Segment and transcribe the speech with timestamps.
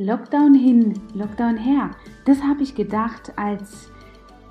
[0.00, 1.90] Lockdown hin, Lockdown her.
[2.24, 3.90] Das habe ich gedacht, als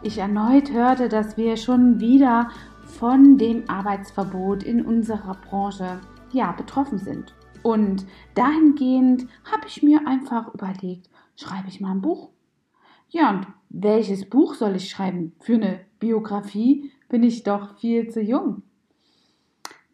[0.04, 2.50] ich erneut hörte, dass wir schon wieder
[2.84, 6.02] von dem Arbeitsverbot in unserer Branche
[6.34, 7.34] ja betroffen sind.
[7.64, 8.06] Und
[8.36, 12.30] dahingehend habe ich mir einfach überlegt, schreibe ich mal ein Buch?
[13.08, 15.32] Ja, und welches Buch soll ich schreiben?
[15.40, 18.64] Für eine Biografie bin ich doch viel zu jung.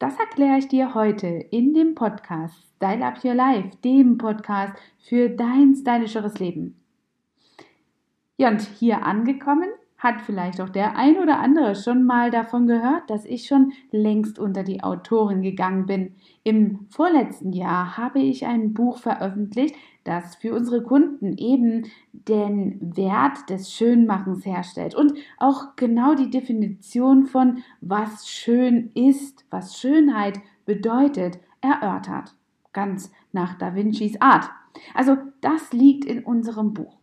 [0.04, 5.29] Das erkläre ich dir heute in dem Podcast Style Up Your Life, dem Podcast für
[5.29, 6.75] dein stylischeres Leben.
[8.36, 13.09] Ja, und hier angekommen hat vielleicht auch der ein oder andere schon mal davon gehört,
[13.09, 16.15] dass ich schon längst unter die Autorin gegangen bin.
[16.43, 19.73] Im vorletzten Jahr habe ich ein Buch veröffentlicht,
[20.04, 27.26] das für unsere Kunden eben den Wert des Schönmachens herstellt und auch genau die Definition
[27.26, 32.36] von was schön ist, was Schönheit bedeutet, erörtert.
[32.73, 34.50] Ganz nach Da Vincis Art.
[34.94, 36.98] Also das liegt in unserem Buch.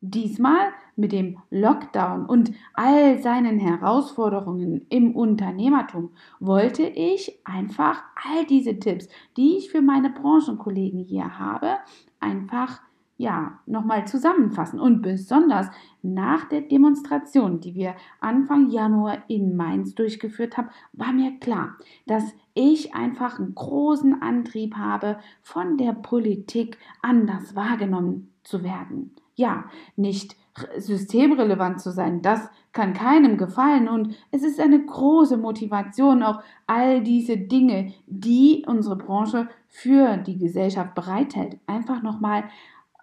[0.00, 8.78] Diesmal mit dem Lockdown und all seinen Herausforderungen im Unternehmertum wollte ich einfach all diese
[8.78, 9.08] Tipps,
[9.38, 11.78] die ich für meine Branchenkollegen hier habe,
[12.24, 12.80] einfach
[13.16, 14.80] ja, nochmal zusammenfassen.
[14.80, 15.68] Und besonders
[16.02, 22.34] nach der Demonstration, die wir Anfang Januar in Mainz durchgeführt haben, war mir klar, dass
[22.54, 29.64] ich einfach einen großen Antrieb habe, von der Politik anders wahrgenommen zu werden ja,
[29.96, 30.36] nicht
[30.76, 37.02] systemrelevant zu sein, das kann keinem gefallen und es ist eine große Motivation, auch all
[37.02, 42.44] diese Dinge, die unsere Branche für die Gesellschaft bereithält, einfach nochmal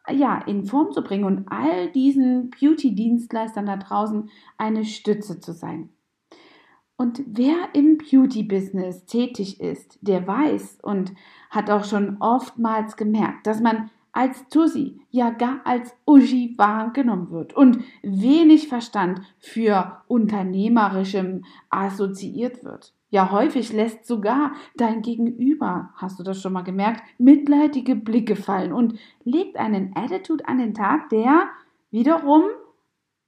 [0.10, 5.90] ja, in Form zu bringen und all diesen Beauty-Dienstleistern da draußen eine Stütze zu sein.
[6.98, 11.14] Und wer im Beauty-Business tätig ist, der weiß und
[11.50, 17.54] hat auch schon oftmals gemerkt, dass man als Tussi, ja gar als Uschi wahrgenommen wird
[17.54, 22.94] und wenig Verstand für Unternehmerischem assoziiert wird.
[23.10, 28.72] Ja, häufig lässt sogar dein Gegenüber, hast du das schon mal gemerkt, mitleidige Blicke fallen
[28.72, 31.50] und legt einen Attitude an den Tag, der
[31.90, 32.44] wiederum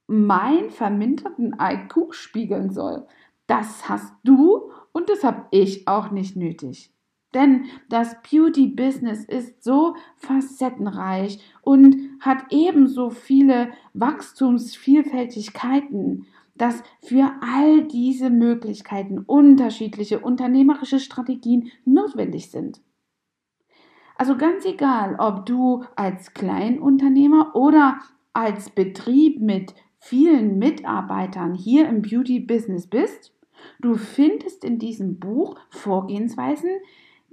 [0.06, 3.06] mein verminderten IQ spiegeln soll.
[3.46, 6.93] Das hast du und das habe ich auch nicht nötig.
[7.34, 18.30] Denn das Beauty-Business ist so facettenreich und hat ebenso viele Wachstumsvielfältigkeiten, dass für all diese
[18.30, 22.80] Möglichkeiten unterschiedliche unternehmerische Strategien notwendig sind.
[24.16, 27.98] Also ganz egal, ob du als Kleinunternehmer oder
[28.32, 33.32] als Betrieb mit vielen Mitarbeitern hier im Beauty-Business bist,
[33.80, 36.70] du findest in diesem Buch Vorgehensweisen,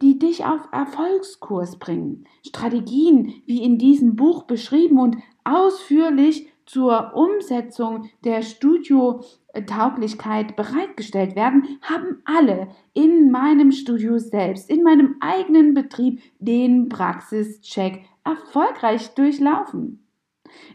[0.02, 2.26] die dich auf Erfolgskurs bringen.
[2.46, 12.22] Strategien, wie in diesem Buch beschrieben und ausführlich zur Umsetzung der Studiotauglichkeit bereitgestellt werden, haben
[12.26, 20.06] alle in meinem Studio selbst, in meinem eigenen Betrieb den Praxischeck erfolgreich durchlaufen.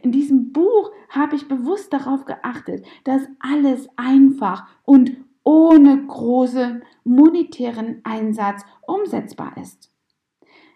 [0.03, 8.01] In diesem Buch habe ich bewusst darauf geachtet, dass alles einfach und ohne großen monetären
[8.03, 9.93] Einsatz umsetzbar ist.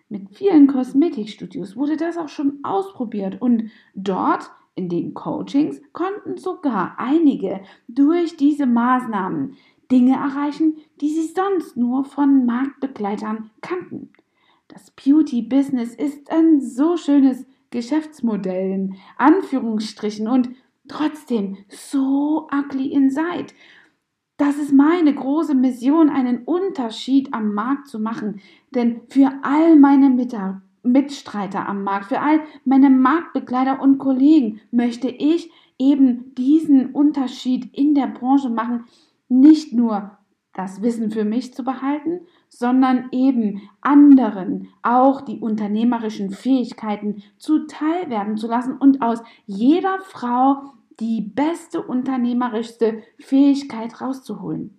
[0.09, 6.95] Mit vielen Kosmetikstudios wurde das auch schon ausprobiert und dort in den Coachings konnten sogar
[6.99, 9.57] einige durch diese Maßnahmen
[9.91, 14.13] Dinge erreichen, die sie sonst nur von Marktbegleitern kannten.
[14.69, 20.51] Das Beauty-Business ist ein so schönes Geschäftsmodell in Anführungsstrichen und
[20.87, 23.53] trotzdem so ugly inside.
[24.41, 28.41] Das ist meine große Mission, einen Unterschied am Markt zu machen.
[28.75, 30.09] Denn für all meine
[30.83, 37.95] Mitstreiter am Markt, für all meine Marktbegleiter und Kollegen möchte ich eben diesen Unterschied in
[37.95, 38.87] der Branche machen,
[39.29, 40.13] nicht nur
[40.55, 48.39] das Wissen für mich zu behalten, sondern eben anderen auch die unternehmerischen Fähigkeiten zuteil werden
[48.39, 54.77] zu lassen und aus jeder Frau die beste unternehmerischste Fähigkeit rauszuholen.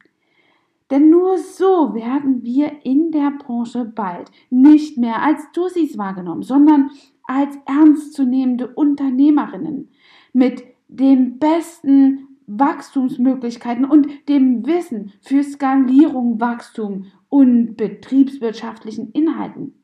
[0.92, 6.92] Denn nur so werden wir in der Branche bald nicht mehr als Tussis wahrgenommen, sondern
[7.24, 9.90] als ernstzunehmende Unternehmerinnen
[10.34, 19.81] mit den besten Wachstumsmöglichkeiten und dem Wissen für Skalierung, Wachstum und betriebswirtschaftlichen Inhalten.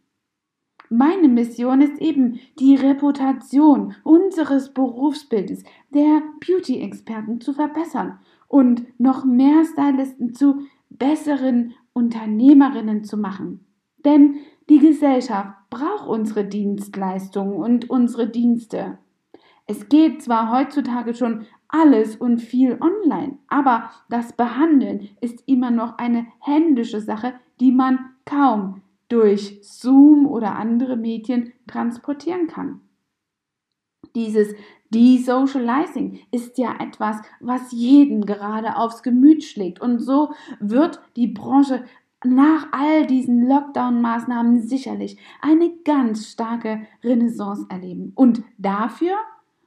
[0.89, 9.65] Meine Mission ist eben die Reputation unseres Berufsbildes der Beauty-Experten zu verbessern und noch mehr
[9.65, 13.65] Stylisten zu besseren Unternehmerinnen zu machen.
[14.05, 14.35] Denn
[14.69, 18.97] die Gesellschaft braucht unsere Dienstleistungen und unsere Dienste.
[19.65, 25.97] Es geht zwar heutzutage schon alles und viel online, aber das Behandeln ist immer noch
[25.97, 32.81] eine händische Sache, die man kaum durch Zoom oder andere Medien transportieren kann.
[34.15, 34.53] Dieses
[34.93, 39.81] Desocializing ist ja etwas, was jeden gerade aufs Gemüt schlägt.
[39.81, 41.83] Und so wird die Branche
[42.25, 48.11] nach all diesen Lockdown-Maßnahmen sicherlich eine ganz starke Renaissance erleben.
[48.15, 49.15] Und dafür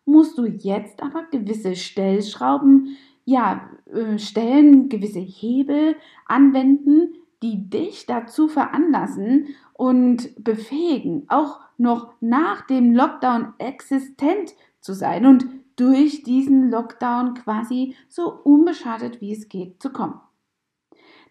[0.05, 5.95] musst du jetzt aber gewisse Stellschrauben, ja, äh, stellen, gewisse Hebel
[6.27, 15.27] anwenden, die dich dazu veranlassen und befähigen, auch noch nach dem Lockdown existent zu sein
[15.27, 15.47] und
[15.77, 20.21] durch diesen Lockdown quasi so unbeschadet wie es geht zu kommen.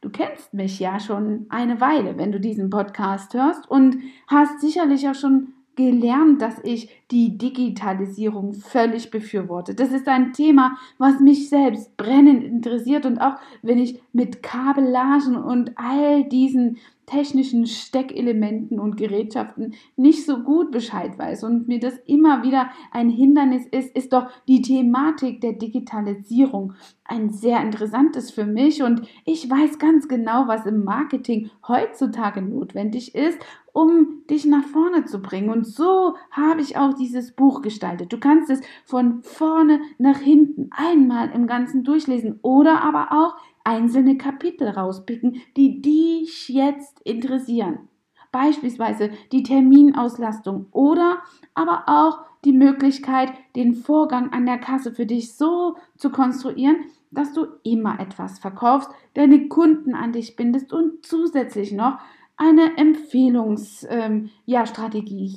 [0.02, 3.98] Du kennst mich ja schon eine Weile, wenn du diesen Podcast hörst und
[4.28, 9.74] hast sicherlich auch schon gelernt, dass ich die Digitalisierung völlig befürworte.
[9.74, 15.38] Das ist ein Thema, was mich selbst brennend interessiert und auch wenn ich mit Kabellagen
[15.38, 21.98] und all diesen technischen Steckelementen und Gerätschaften nicht so gut Bescheid weiß und mir das
[22.06, 26.74] immer wieder ein Hindernis ist, ist doch die Thematik der Digitalisierung
[27.06, 33.16] ein sehr interessantes für mich und ich weiß ganz genau, was im Marketing heutzutage notwendig
[33.16, 33.40] ist,
[33.80, 35.50] um dich nach vorne zu bringen.
[35.50, 38.12] Und so habe ich auch dieses Buch gestaltet.
[38.12, 44.18] Du kannst es von vorne nach hinten einmal im Ganzen durchlesen oder aber auch einzelne
[44.18, 47.88] Kapitel rauspicken, die dich jetzt interessieren.
[48.32, 51.20] Beispielsweise die Terminauslastung oder
[51.56, 56.78] aber auch die Möglichkeit, den Vorgang an der Kasse für dich so zu konstruieren,
[57.12, 61.98] dass du immer etwas verkaufst, deine Kunden an dich bindest und zusätzlich noch
[62.40, 64.64] eine Empfehlungsstrategie ähm, ja,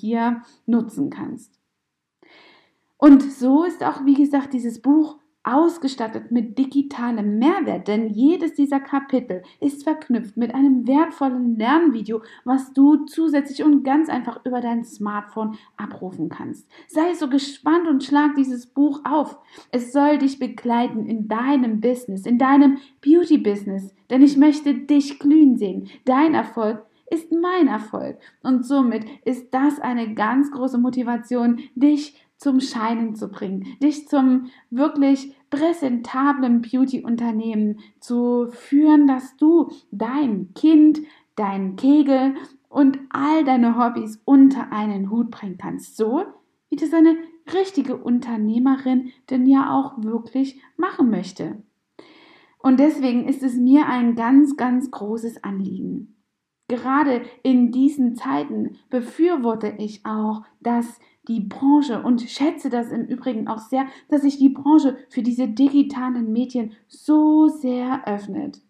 [0.01, 1.59] hier nutzen kannst.
[2.97, 8.79] Und so ist auch, wie gesagt, dieses Buch ausgestattet mit digitalem Mehrwert, denn jedes dieser
[8.79, 14.85] Kapitel ist verknüpft mit einem wertvollen Lernvideo, was du zusätzlich und ganz einfach über dein
[14.85, 16.69] Smartphone abrufen kannst.
[16.87, 19.37] Sei so gespannt und schlag dieses Buch auf.
[19.73, 25.57] Es soll dich begleiten in deinem Business, in deinem Beauty-Business, denn ich möchte dich glühen
[25.57, 25.89] sehen.
[26.05, 28.19] Dein Erfolg ist mein Erfolg.
[28.43, 34.51] Und somit ist das eine ganz große Motivation, dich zum Scheinen zu bringen, dich zum
[34.71, 41.01] wirklich präsentablen Beauty-Unternehmen zu führen, dass du dein Kind,
[41.37, 42.35] dein Kegel
[42.69, 45.97] und all deine Hobbys unter einen Hut bringen kannst.
[45.97, 46.25] So
[46.71, 47.17] wie das eine
[47.53, 51.63] richtige Unternehmerin denn ja auch wirklich machen möchte.
[52.59, 56.22] Und deswegen ist es mir ein ganz, ganz großes Anliegen.
[56.69, 60.99] Gerade in diesen Zeiten befürworte ich auch, dass
[61.29, 65.49] die Branche und schätze das im Übrigen auch sehr, dass sich die Branche für diese
[65.49, 68.61] digitalen Medien so sehr öffnet.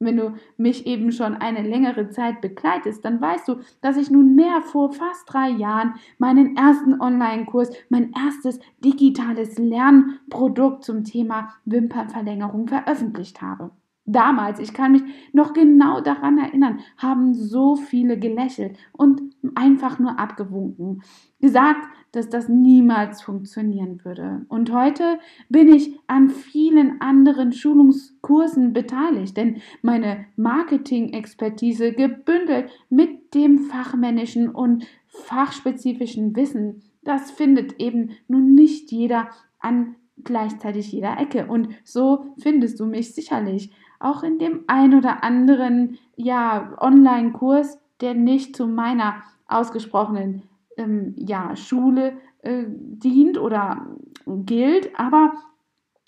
[0.00, 4.62] Wenn du mich eben schon eine längere Zeit begleitest, dann weißt du, dass ich nunmehr
[4.62, 13.42] vor fast drei Jahren meinen ersten Online-Kurs, mein erstes digitales Lernprodukt zum Thema Wimpernverlängerung veröffentlicht
[13.42, 13.72] habe.
[14.10, 15.02] Damals, ich kann mich
[15.34, 19.20] noch genau daran erinnern, haben so viele gelächelt und
[19.54, 21.02] einfach nur abgewunken,
[21.40, 24.46] gesagt, dass das niemals funktionieren würde.
[24.48, 25.18] Und heute
[25.50, 34.86] bin ich an vielen anderen Schulungskursen beteiligt, denn meine Marketing-Expertise gebündelt mit dem fachmännischen und
[35.06, 39.28] fachspezifischen Wissen, das findet eben nun nicht jeder
[39.58, 41.46] an gleichzeitig jeder Ecke.
[41.46, 48.14] Und so findest du mich sicherlich auch in dem ein oder anderen ja, Online-Kurs, der
[48.14, 50.44] nicht zu meiner ausgesprochenen
[50.76, 53.86] ähm, ja, Schule äh, dient oder
[54.26, 55.32] gilt, aber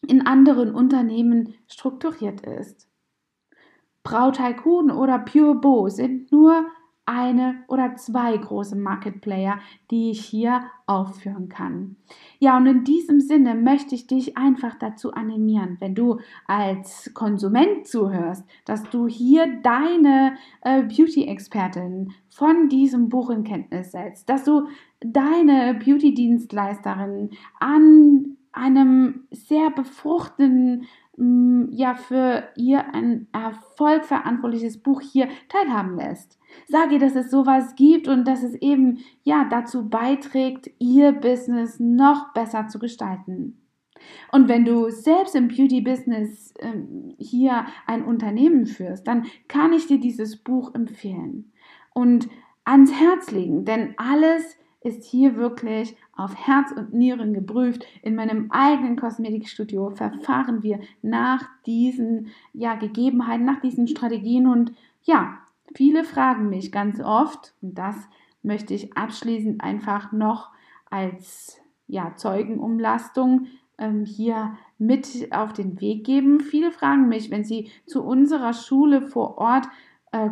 [0.06, 2.88] in anderen Unternehmen strukturiert ist.
[4.02, 6.64] Brautaikun oder Pure Bo sind nur
[7.10, 9.58] eine oder zwei große Market Player,
[9.90, 11.96] die ich hier aufführen kann.
[12.38, 17.86] Ja, und in diesem Sinne möchte ich dich einfach dazu animieren, wenn du als Konsument
[17.86, 24.68] zuhörst, dass du hier deine äh, Beauty-Expertin von diesem Buch in Kenntnis setzt, dass du
[25.00, 30.86] deine Beauty-Dienstleisterin an einem sehr befruchtenden
[31.70, 36.38] ja für ihr ein Erfolg verantwortliches Buch hier teilhaben lässt.
[36.66, 41.78] Sag ihr, dass es sowas gibt und dass es eben ja dazu beiträgt, ihr Business
[41.78, 43.60] noch besser zu gestalten.
[44.32, 50.00] Und wenn du selbst im Beauty-Business ähm, hier ein Unternehmen führst, dann kann ich dir
[50.00, 51.52] dieses Buch empfehlen.
[51.92, 52.28] und
[52.64, 57.84] ans Herz legen, denn alles ist hier wirklich auf Herz und Nieren geprüft.
[58.02, 64.72] In meinem eigenen Kosmetikstudio verfahren wir nach diesen ja, Gegebenheiten, nach diesen Strategien und
[65.02, 65.38] ja,
[65.74, 67.96] viele fragen mich ganz oft und das
[68.42, 70.50] möchte ich abschließend einfach noch
[70.88, 73.46] als ja, Zeugenumlastung
[73.78, 76.40] ähm, hier mit auf den Weg geben.
[76.40, 79.66] Viele fragen mich, wenn sie zu unserer Schule vor Ort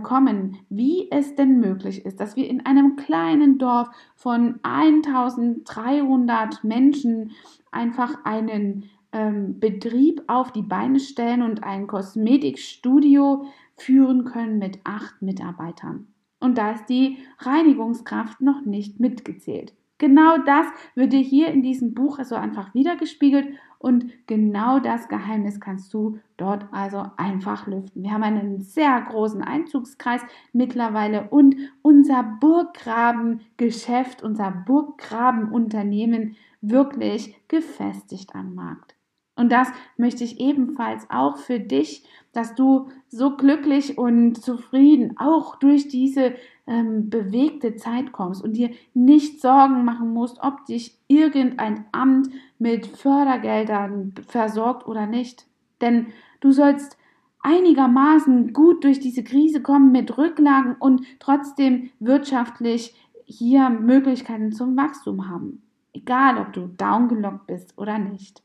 [0.03, 7.33] kommen, wie es denn möglich ist, dass wir in einem kleinen Dorf von 1300 Menschen
[7.71, 15.23] einfach einen ähm, Betrieb auf die Beine stellen und ein Kosmetikstudio führen können mit acht
[15.23, 16.09] Mitarbeitern.
[16.41, 19.75] Und da ist die Reinigungskraft noch nicht mitgezählt.
[19.99, 25.61] Genau das wird dir hier in diesem Buch so einfach wiedergespiegelt und genau das Geheimnis
[25.61, 28.03] kannst du dort also einfach lüften.
[28.03, 30.21] Wir haben einen sehr großen Einzugskreis
[30.53, 38.97] mittlerweile und unser Burggrabengeschäft, unser Burggrabenunternehmen wirklich gefestigt am Markt.
[39.37, 42.03] Und das möchte ich ebenfalls auch für dich,
[42.33, 46.35] dass du so glücklich und zufrieden auch durch diese
[46.69, 52.87] ähm, bewegte Zeit kommst und dir nicht Sorgen machen musst, ob dich irgendein Amt mit
[52.87, 55.47] Fördergeldern versorgt oder nicht.
[55.81, 56.09] Denn
[56.41, 56.99] du sollst
[57.41, 62.95] einigermaßen gut durch diese Krise kommen mit Rücklagen und trotzdem wirtschaftlich
[63.25, 65.63] hier Möglichkeiten zum Wachstum haben.
[65.93, 68.43] Egal, ob du downgelockt bist oder nicht.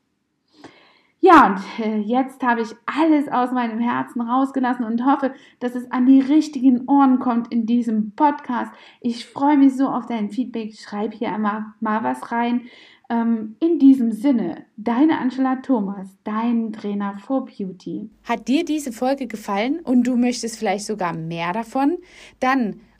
[1.24, 5.90] Ja, und äh, jetzt habe ich alles aus meinem Herzen rausgelassen und hoffe, dass es
[5.90, 8.70] an die richtigen Ohren kommt in diesem Podcast.
[9.00, 10.74] Ich freue mich so auf dein Feedback.
[10.74, 12.66] Schreib hier immer mal was rein.
[13.08, 18.10] Ähm, in diesem Sinne, deine Angela Thomas, dein Trainer for Beauty.
[18.24, 21.96] Hat dir diese Folge gefallen und du möchtest vielleicht sogar mehr davon?
[22.38, 22.80] Dann